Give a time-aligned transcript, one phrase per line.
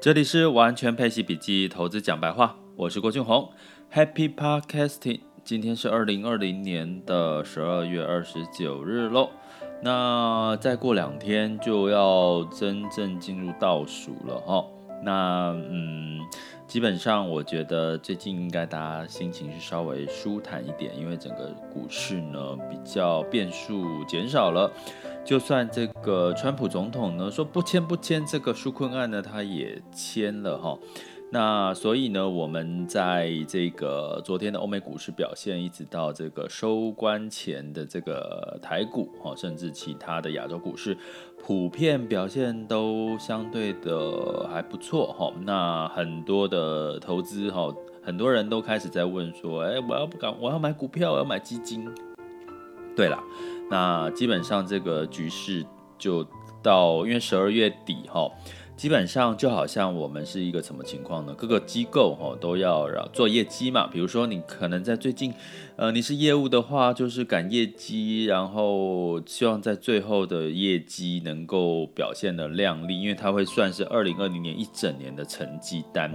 [0.00, 3.50] 这里是完全配息笔记投资讲白话，我是郭俊宏
[3.92, 5.22] ，Happy Podcasting。
[5.42, 9.30] 今天是二零二零年的十二月二十九日喽，
[9.82, 14.64] 那再过两天就要真正进入倒数了哈。
[15.02, 16.20] 那嗯，
[16.68, 24.70] 基本上我觉得最近应该大家心情是稍微舒坦一点，因为整个股市呢比较变数减少了。
[25.28, 30.78] 就算这个川普总统呢说不签不签这个纾困案呢，他也签了哈。
[31.30, 40.96] 那所以呢，我们在这个昨天的欧美股市表现，一直到这个收官前的这个台股哈，甚至其他的亚洲股市，
[41.44, 45.30] 普遍表现都相对的还不错哈。
[45.42, 47.70] 那很多的投资哈，
[48.02, 51.86] 很多人都开始在问说，哎，我要不敢，我要买股票，我要买基金。
[52.96, 53.22] 对了。
[53.70, 55.64] 那基本上这个局势
[55.98, 56.26] 就
[56.62, 58.30] 到，因为十二月底哈，
[58.78, 61.34] 基本上就好像我们是一个什么情况呢？
[61.36, 65.34] 各个机构哈都要做业绩嘛，比如说你可能在最近。
[65.74, 76.12] 呃，你是业务的话，就是赶业绩，然后希望在最后的业绩能够表现的亮丽，因为它会算是二零二零年一整年的成绩单。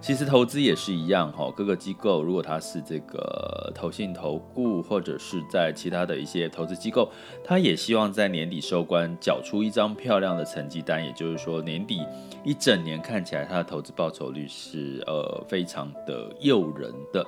[0.00, 7.08] 其实投资也是一样哈，各个机构如果它是这个投信投顾，或者是在其他的一些投资机构，
[7.44, 11.95] 它也希望在年底收官缴出一张漂亮的成绩单，也就是说年底
[12.44, 17.24] 一整年看起来它的投资报酬率是呃非常的诱人的。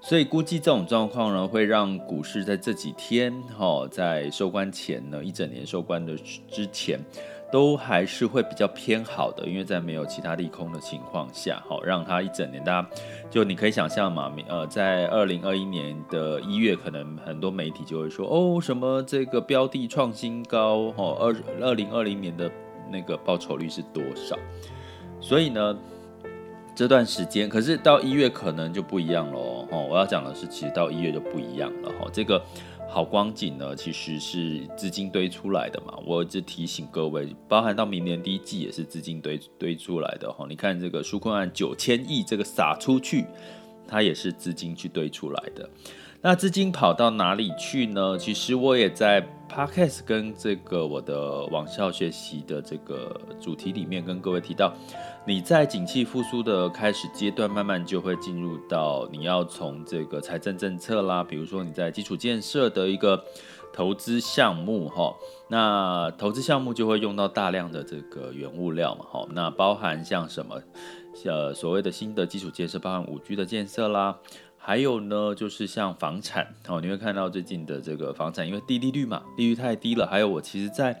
[0.00, 6.16] 所以估计这种状况呢，会让股市在这几天，哈，在收官前呢，一整年收官的
[6.50, 6.98] 之前，
[7.52, 12.88] 都还是会比较偏好的，因为在没有其他利空的情况下，哈，让它一整年，大家
[13.30, 22.50] 就你可以想象嘛，呃，在二零二一年的一月，可能很多媒体就会说，哦，什么这个标的创新高，哈，二二零二零年的
[22.90, 24.36] 那个报酬率是多少？
[25.20, 25.78] 所以呢。
[26.74, 29.86] 这段时间，可是到一月可能就不一样了哦。
[29.90, 32.08] 我要讲的是，其实到一月就不一样了哈。
[32.10, 32.42] 这个
[32.88, 35.92] 好光景呢，其实是资金堆出来的嘛。
[36.06, 40.46] 我一直提醒各位，包含到明年第一季也是资金堆堆出来的哈。
[40.48, 43.26] 你看这个纾困案九千亿这个撒出去，
[43.86, 45.68] 它也是资金去堆出来的。
[46.22, 48.16] 那资金跑到哪里去呢？
[48.16, 49.20] 其实我也在
[49.52, 54.72] Podcast 跟这个我的网校学习的这个主题里面跟各位提到。
[55.24, 63.22] 你在景气复苏的开始阶段，慢慢就会进入到你要从这个财政政策啦，比如说你在基础建设的一个
[63.72, 65.14] 投资项目哈，
[65.48, 70.60] 那投资项目就会用到大量的这个原物料嘛哈，那包含像什么，
[71.24, 74.18] 呃所谓的新的基础建设，包含五 G 的建设啦，
[74.64, 80.98] 还有呢就是像房产哦，你会看到最近的这个房产，因为低利率嘛，利率太低了，还有我其实在。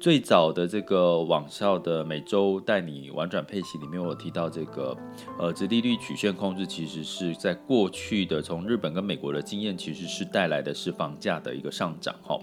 [0.00, 4.94] 最早的这个网校的每周带你玩转配息里面，我提到这个
[5.38, 12.38] 呃，殖利率曲线控制，其实是在过去的从日本跟美国的经验，其实是带来的是房价的一个上涨哈，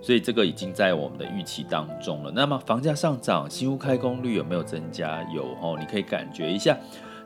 [0.00, 2.30] 所以这个已经在我们的预期当中了。
[2.30, 5.20] 那么房价上涨，新屋开工率有没有增加？
[5.34, 6.78] 有哦，你可以感觉一下，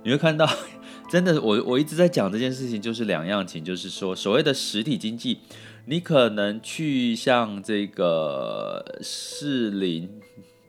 [0.05, 0.47] 你会看到，
[1.11, 5.39] 真的，我我一直在讲这件事情，就是两样情，就是说所谓的实体经济。
[5.87, 10.09] 你可能去像这个士林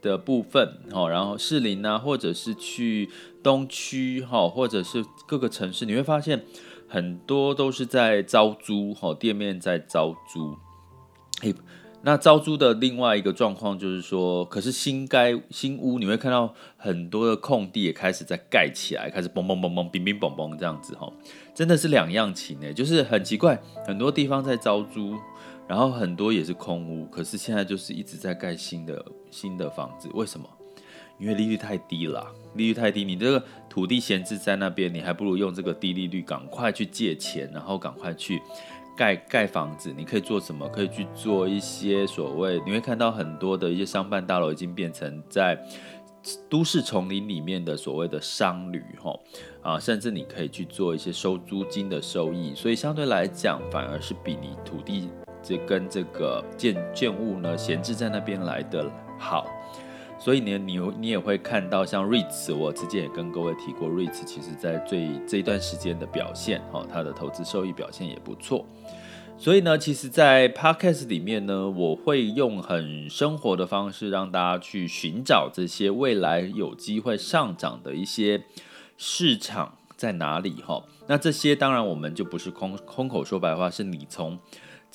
[0.02, 3.10] 的部分，哈，然后士林啊，或者是去
[3.42, 6.44] 东区，哈，或者是各个城市，你会发现
[6.90, 10.58] 很多都是在招租，哈，店面在招租。
[12.06, 21.12] 那招租的另外一个状况就是说，可是新盖新屋，你会看到很多的空地也开始在盖起来，开始嘣嘣嘣嘣，乒乒嘣嘣这样子哈，
[21.56, 25.16] 真的是两样情诶，就是很奇怪，很多地方在招租，
[25.68, 30.48] 然后很多也是空屋，可是现在就是一直在盖新的新的房子，为什么？
[31.18, 32.24] 因为利率太低了，
[32.54, 38.40] 利率太低，你这个土地闲置在那边，你还不如用这个低利率赶快去借钱，然后赶快去。
[38.96, 40.68] 盖盖房子，你可以做什么？
[40.70, 45.60] 可以去做一些所谓，你会看到很多的一些商办大楼已经变成在
[46.50, 49.22] 都市丛林里面的所谓的商旅，吼
[49.62, 55.10] 啊，甚至你可以去做一些收租金的收益，所以相对来讲，反而是比你土地
[55.44, 58.90] 这跟这个建建物呢闲置在那边来的
[59.20, 59.46] 好。
[60.26, 68.66] 所以呢，你你也会看到像 REITs，我之前也跟各位提过，REITs 其实在最这一段时间的表现，哈，它的投资收益表现也不错。
[69.38, 78.46] 所以呢，其实，在 Podcast 里面呢，我会用很生活的方式让大家去寻找这些未来有机会上涨的一些
[78.98, 80.84] 市场在哪里，哈。
[81.06, 84.40] 那这些当然我们就不是空空口说白话，是你从。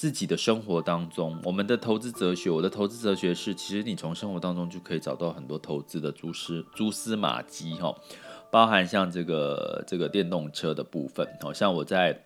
[0.01, 7.95] 自己的生活当中，我们的投资哲学，我的投资哲学是，其实你从生活当中就可以找到很多投资的蛛丝蛛丝马迹哈，
[8.51, 12.19] 包含像这个这个电动车的部分，好像我在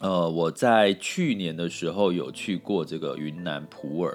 [0.00, 4.12] 呃我在去年的时候有去过这个云南普洱，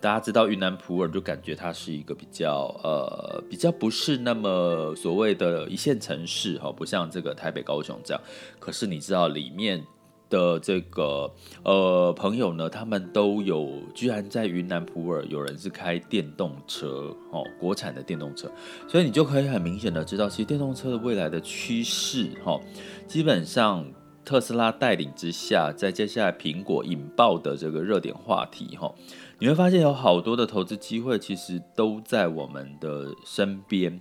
[0.00, 8.22] 大家知道云南普洱就感觉它是一个比较呃比较不是那么所谓的一线城市哈，不像这个台北高雄这样，
[8.58, 9.84] 可是你知道里面。
[10.32, 11.30] 的这个
[11.62, 18.50] 呃朋友呢，他们都有，居然在云南普洱有人是开电动车哦，国产的电动车，
[18.88, 22.58] 所以你就可以很明显的知道，其实电动车的未来的趋势哈，
[23.06, 23.84] 基本上
[24.24, 28.90] 特斯拉带领之下，在接下来苹果引爆的这个热点话题哈，
[29.38, 34.00] 你会发现有好多的投资机会，其实都在我们的身边。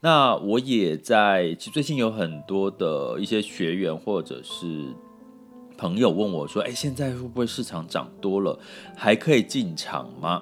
[0.00, 4.94] 那我也在，其实最近有很多的一些学员或者是。
[5.82, 8.56] 朋友问我说：“哎，现在会不会市场涨多了，
[8.96, 10.40] 还可以进场吗？”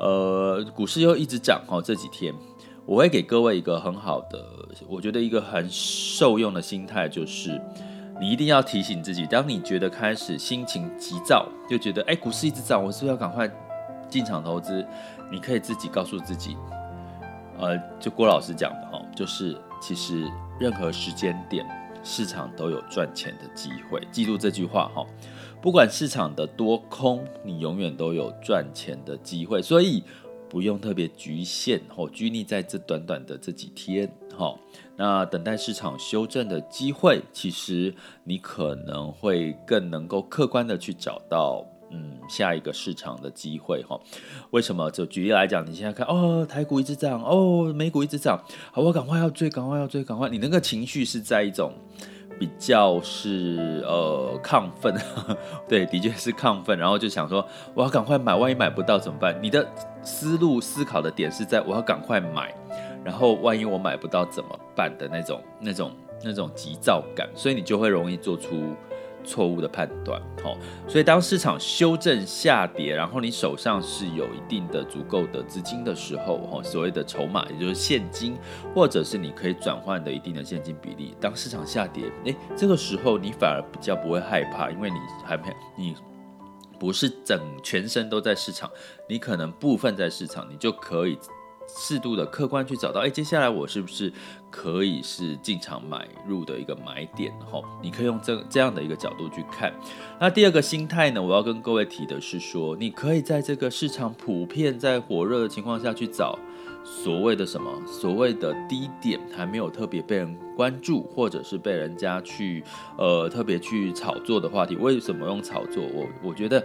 [0.00, 2.34] 呃，股市又一直涨哦，这几天
[2.86, 4.42] 我会给各位一个很好的，
[4.88, 7.60] 我觉得一个很受用的心态，就是
[8.18, 13.46] 你一定要提醒自己，当你觉得开始心情急躁，就觉得哎，股市一直涨，我是不是要赶快
[14.08, 14.82] 进场投资？
[15.30, 16.56] 你可以自己告诉自己，
[17.58, 20.26] 呃，就郭老师讲的哈，就是其实
[20.58, 21.66] 任何时间点。
[22.02, 25.06] 市场都有赚钱的机会，记住这句话哈。
[25.60, 30.02] 不管市场的多空，你永远都有赚钱的机会，所以
[30.48, 34.56] 不用特别局限或拘泥在这短短的这几天哈。
[34.96, 37.94] 那等待市场修正的机会，其实
[38.24, 41.66] 你可能会更能够客观的去找到。
[41.90, 43.98] 嗯，下一个市场的机会哈？
[44.50, 44.90] 为什么？
[44.90, 48.40] 就举例来讲，你现在看哦，台股一直涨，哦，美股一直涨，
[48.72, 50.28] 好，我赶快要追，赶快要追，赶快！
[50.28, 51.72] 你那个情绪是在一种
[52.38, 54.94] 比较是呃亢奋，
[55.68, 57.44] 对，的确是亢奋，然后就想说
[57.74, 59.36] 我要赶快买，万一买不到怎么办？
[59.42, 59.68] 你的
[60.02, 62.54] 思路思考的点是在我要赶快买，
[63.04, 65.90] 然后万一我买不到怎么办的那种那种
[66.22, 68.74] 那种急躁感，所以你就会容易做出。
[69.24, 70.56] 错误的判断，好，
[70.88, 78.36] 所以当市场修正下跌，然后你手上是有一定的足够的资金的时候，所谓的筹码，也就是现金，
[78.74, 81.14] 或者是你可以转换的一定的现金比例。
[81.20, 85.44] 当市场下跌，诶，这个时候你反而比较不会害怕，因为你还没
[85.76, 85.94] 你
[86.78, 88.70] 不是整全身都在市场，
[89.08, 91.18] 你可能部分在市场，你就可以。
[91.76, 94.12] 适度的客观去找到，哎，接下来我是不是
[94.50, 97.32] 可以是进场买入的一个买点？
[97.50, 99.72] 哈，你可以用这这样的一个角度去看。
[100.18, 106.38] 那第二个心态呢，我要跟各位提的是说，你可以在这个市场普遍在火热的情况下去找
[106.84, 107.70] 所谓的什么？
[107.86, 112.64] 所谓的低点还没有特别被人关注，或者是被人家去
[112.96, 114.76] 呃特别去炒作的话题。
[114.76, 115.82] 为什么用炒作？
[115.94, 116.60] 我我觉得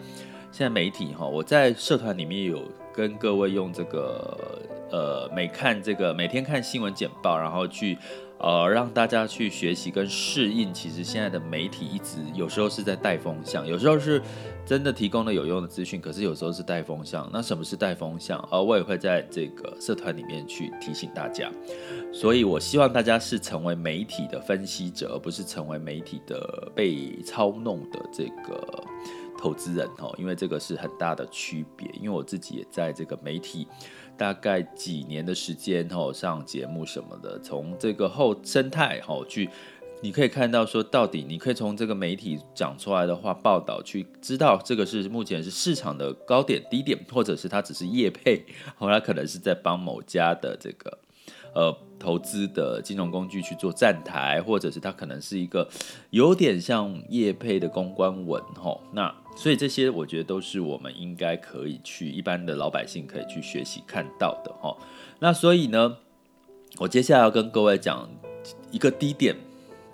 [0.51, 2.63] 现在媒体哈，我在社团里面有
[2.95, 4.61] 跟各位用这个。
[4.91, 7.97] 呃，每看这个每天看新闻简报，然后去
[8.37, 10.71] 呃让大家去学习跟适应。
[10.71, 14.21] 其实现在的媒体一直有时候是在带风向，有时候是
[14.63, 17.27] 真的提供了有用的资讯，可是有时候是带风向。
[17.33, 18.39] 那什么是带风向？
[18.51, 21.51] 而我也会在这个社团里面去提醒大家。
[22.13, 28.83] 所以我希望大家是成为媒体的分析者，而不是成为媒体的被操弄的这个
[29.37, 30.13] 投资人哦。
[30.17, 31.89] 因为这个是很大的区别。
[31.93, 33.67] 因为我自己也在这个媒体。
[34.17, 39.49] 大概几年的时间哦，上节目什么的，从这个后生态哦去，
[39.99, 48.41] 你可以看到说，到底你可以从这个媒体讲出来的话报道去知道，这个是目前是市场的高点低点，或者是它只是业配，
[48.77, 50.97] 后来可能是在帮某家的这个
[51.55, 55.67] 呃投资的金融工具去做站台，或者是它可能是一个
[56.11, 59.11] 有点像业配的公关文吼，那。
[59.37, 64.77] 所以这些我觉得都是我们应该可以去一般的老百姓可以去学习看到的吼。
[65.19, 65.97] 那所以呢，
[66.77, 68.09] 我接下来要跟各位讲
[68.71, 69.35] 一个低点，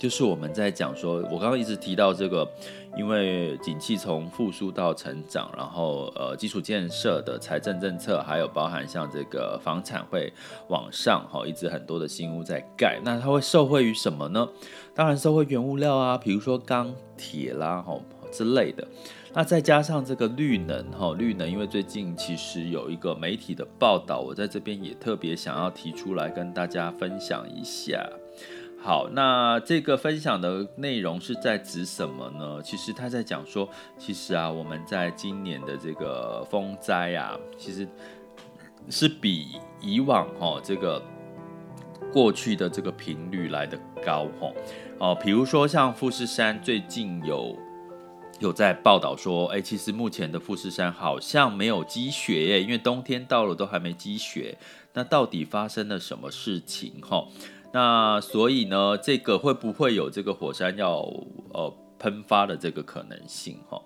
[0.01, 2.51] 就是我们在讲说，我刚刚一直提到这个，
[2.97, 10.33] 因为景气从复苏到成长，然后呃基础建设的财政政策，还有包含像这个房产会
[10.69, 14.49] 往上哈，一直很多的新屋在盖，那它会受惠于什么呢？
[14.95, 17.95] 当然受惠原物料啊，比如说钢铁啦哈
[18.31, 18.87] 之类的。
[19.33, 28.03] 那再加上这个绿能哈，绿能，因为最近其实有一个媒体的报道，我在这边也特别想要提出来跟大家分享一下。
[28.83, 32.61] 好，那这个分享的内容是在指什么呢？
[32.63, 37.87] 其实他在讲说，其实啊，我们在今年的这个风灾啊，其实
[38.89, 40.99] 是比以往哈这个
[42.11, 44.51] 过去的这个频率来得高哈。
[44.97, 47.55] 哦，比如说像富士山最近有。
[48.39, 54.57] 有在报道说，哎，其实目前的富士山好像没有积雪耶，因为冬天到了都还没积雪。
[54.93, 56.93] 那到底发生了什么事情？
[57.03, 57.23] 哈，
[57.71, 60.97] 那所以呢，这个会不会有这个火山要
[61.53, 63.57] 呃喷发的这个可能性？
[63.69, 63.81] 哈，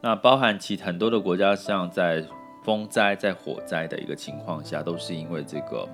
[0.00, 2.24] 那包含其很多的国家，像在
[2.62, 5.88] 风灾、在火灾的一个情况下，都是因为这个。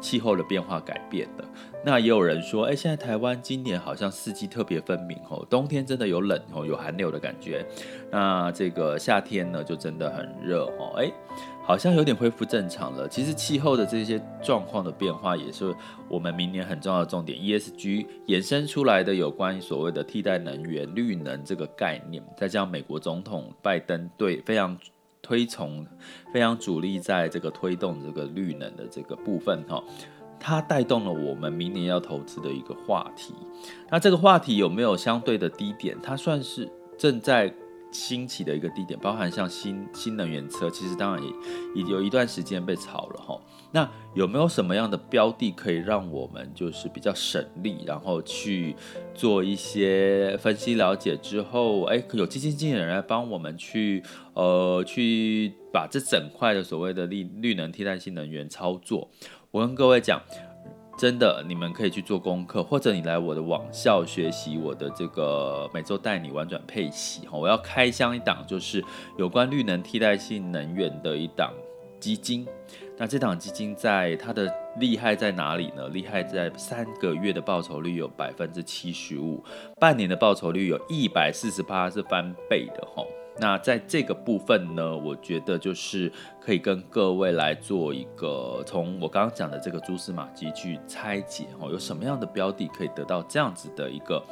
[0.00, 1.44] 气候的变化改变的，
[1.84, 7.64] 那也有人说，哎，现在台湾今年好像四季特别分明哦，冬天真的有冷哦，有寒流的感觉，
[8.10, 11.10] 那这个夏天呢就真的很热哦，哎，
[11.64, 13.08] 好像有点恢复正常了。
[13.08, 15.74] 其实气候的这些状况的变化，也是
[16.08, 24.78] 我们明年很重要的重点，ESG 衍生出来的有关于所谓的替代能源、绿能这个概念，再加上美国总统拜登对非常。
[25.24, 25.84] 推崇
[26.32, 29.82] 非常主力在这个推动这个绿能的这个部分哈，
[30.38, 33.34] 它带动了我们明年要投资的一个话题。
[33.90, 35.96] 那这个话题有没有相对的低点？
[36.02, 37.52] 它算是正在。
[37.94, 41.30] 兴起的一个地点，包含像新新能源车，其实当然也
[41.74, 43.40] 已有一段时间被炒了哈。
[43.70, 48.74] 那有没有什么样的标的可以让我们就是比较省力，然后去
[49.14, 54.02] 做一些分析了解之后，哎，有基金经理人来帮我们去
[54.34, 59.08] 呃去把这整块的所谓的绿绿能替代性能源操作？
[59.52, 60.20] 我跟各位讲。
[60.96, 67.36] 真的，你们可以去做功课，或者你来我的网校学习我的这个每周带你玩转配息哈。
[67.36, 68.82] 我要开箱一档，就是
[69.18, 71.52] 有关绿能替代性能源的一档
[71.98, 72.46] 基金。
[72.96, 74.48] 那这档基金在它的
[74.78, 75.88] 厉害在哪里呢？
[75.88, 79.42] 厉害在三个月的报酬率有百分之七十五，
[79.80, 83.04] 半年的报酬率有一百四十八，是翻倍的哈。
[83.38, 86.10] 那在这个部分呢，我觉得就是
[86.40, 94.22] 可以跟各位来做一个从我刚刚讲的这个蛛丝马迹去拆解哦，有什么样的标的可以得到这样子的一个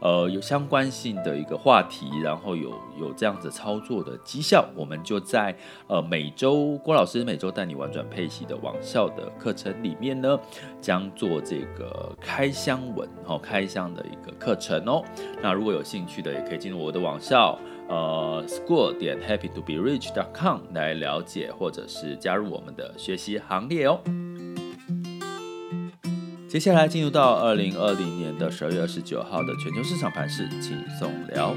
[0.00, 5.54] 呃有相关性的一个话题，然后有有这样子操作的绩效，我们就在
[5.86, 10.36] 呃每周郭老师每周带你玩转配息的网校的课程里面呢，
[10.80, 15.04] 将做这个开箱文哦，开箱的一个课程哦。
[15.40, 17.56] 那如果有兴趣的，也可以进入我的网校。
[17.88, 24.00] 呃，school 点 happy to be rich dot com 来了解，或者是加入我们的学习行列哦。
[26.48, 31.54] 接下来进入到二零二零年的十二月二十九号的全球市场盘势轻松聊。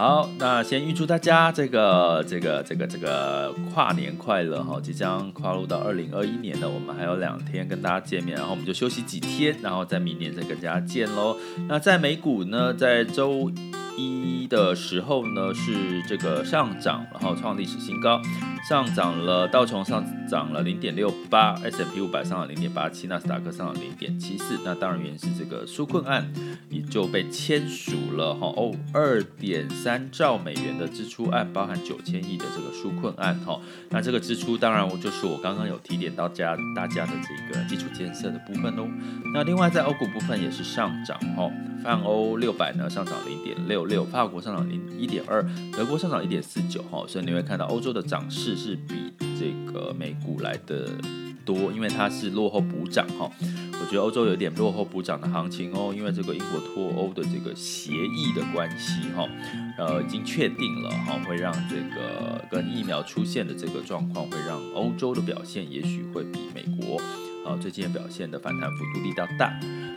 [0.00, 4.80] 好，那先预祝大家这个这个这个这个跨年快乐哈！
[4.82, 11.36] 即将跨入到二零二一年了，我们还有两天跟大家见面，然后我们就休息几天，然后在明年再跟大家见喽。
[11.68, 13.52] 那在美股呢，在周
[14.00, 18.20] 一的时候呢，是这个上涨，然后创历史新高，
[18.68, 24.58] 上涨了道琼上涨了零点六八，S&P 五百上涨零点八七，纳斯达克上涨零点七四。
[24.64, 26.32] 那当然原因是这个纾困案
[26.68, 33.60] 也就被签署了哈哦，二点三兆美元的支出案，包含九千亿的这个纾困案哈。
[33.90, 38.88] 那这个支出当然我就是我刚刚有提点到家大家的这个基础建设的部分哦。
[39.34, 41.50] 那另外在欧股部分也是上涨哈，
[41.82, 43.89] 泛欧六百呢上涨零点六。
[43.90, 45.44] 六，法国上涨零一点二，
[45.76, 50.88] 德国上涨一点四九哈，所以你会看到欧洲的涨势是比这个美股来的
[51.44, 53.30] 多，因为它是落后补涨哈。
[53.82, 59.26] 我觉得欧洲有点落后补涨的行情哦，因为这个英国脱欧的这个协议的关系哈，
[59.78, 67.00] 呃，已经确定了哈，会让这个跟疫苗出现的这个状况，会让欧洲的表现也许会比美国。
[67.44, 69.52] 好，最近表现的反弹幅度比较大。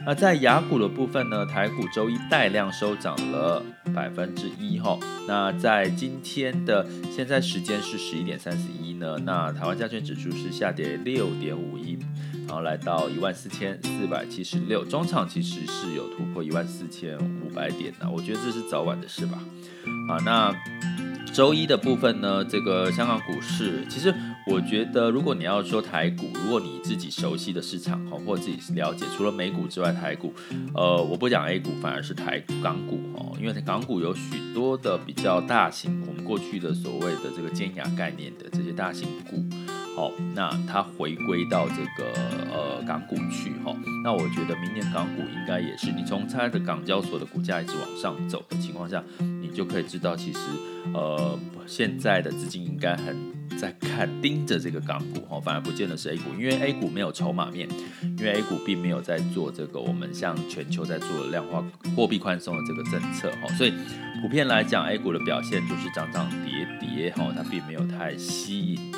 [0.06, 4.98] 那在雅股的部分呢，台股周一带量收涨了百分之一哈。
[5.28, 11.98] 那在今天的现在时间是十一点三十一呢，那台湾加权指数是下跌六点五一，
[12.48, 14.84] 然后来到一万四千四百七十六。
[14.84, 19.40] 中场其实是有突破一万四千五百点的，我觉得这是早晚的事吧。
[20.08, 20.54] 好，那
[21.34, 24.14] 周一的部分呢，这个香港股市其实。
[24.46, 30.34] 我觉得，如果你要说台股，如果你自己熟悉的市场哈，或者自己了解，除了美股之外，台股，
[30.76, 39.42] 呃，我不讲 A 股，反而是台股港股哦，因为港股有许多的比较大型，我们过去的所谓的这个尖牙概念的这些大型股，
[39.96, 42.12] 好，那它回归到这个
[42.52, 43.74] 呃港股去哈，
[44.04, 50.40] 那我觉得明年港股应该也是，你从它的港交所的股价一直往上走的情况下，你就可以知道，其实
[50.94, 53.34] 呃现在的资金应该很。
[53.56, 57.70] 在看盯着这个港股哈，反而不见得是 A 股，因为 A 股没有筹码面，
[58.18, 61.64] 因为 A 股并没有在做这个我们像全球在做量化
[61.96, 63.72] 货币宽松的这个政策哈，所以
[64.22, 68.92] 普遍来讲 A 股的表现就是涨涨跌跌哈，它并没有太吸引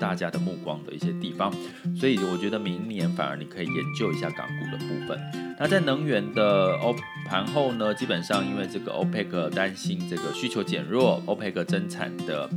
[0.00, 1.52] 大家的目光的一些地方，
[1.94, 5.20] 所以我觉得明年反而你可以研究一下港股的部分。
[5.58, 6.96] 那在能源的欧
[7.28, 12.48] 盘后呢，基本上因为这个 OPEC 担心这个需求减弱，OPEC 增产的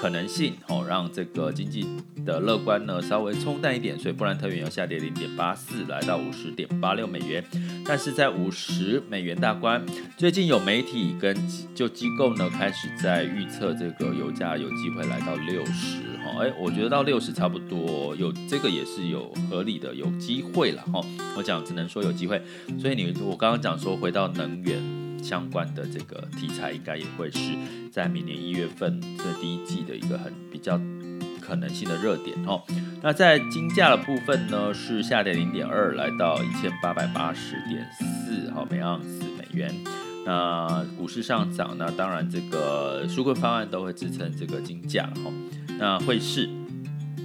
[0.00, 1.84] 可能性，哦，让这个经济
[2.24, 7.42] 的乐观呢稍微冲淡一点，所以布兰特原油下跌零点八四，来到五十点八六美元。
[7.84, 9.84] 但是在五十美元大关，
[10.16, 11.36] 最近有媒体跟
[11.74, 16.11] 就机构呢开始在预测这个油价有机会来到六十。
[16.40, 21.00] 哎，我觉得到六十差不多，有这个也是有合理的，有机会了哈。
[21.36, 22.42] 我讲只能说有机会，
[22.80, 24.82] 所以你我刚刚讲说回到能源
[25.22, 27.38] 相关的这个题材，应该也会是
[27.90, 30.80] 在明年一月份这第一季的一个很比较
[31.40, 32.62] 可能性的热点哦。
[33.02, 39.74] 那在金价的部分呢，是下跌零点二，来到一千八百八十点四哈每盎司美元。
[40.24, 45.32] 那股市上涨，那当然这个纾困方案都会支撑这个金价哈。
[45.78, 46.48] 那汇市，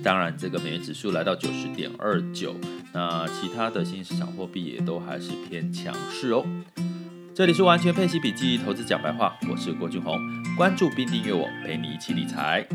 [0.03, 2.55] 当然这个美元指数来到九十点二九，
[2.93, 6.43] 那其他的新市场货币也都还是偏强势哦。
[7.35, 10.17] 这里是完全配息笔记投资讲白话，我是郭俊宏，
[10.55, 12.67] 关注并订阅我，陪你一起理财。